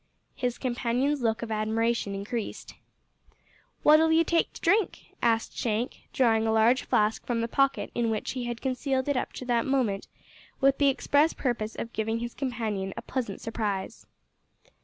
[0.35, 2.73] His companion's look of admiration increased.
[3.83, 8.09] "What'll you take to drink?" asked Shank, drawing a large flask from the pocket in
[8.09, 10.07] which he had concealed it up to that moment
[10.59, 14.07] with the express purpose of giving his companion a pleasant surprise.